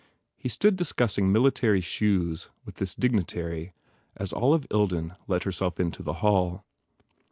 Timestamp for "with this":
2.65-2.95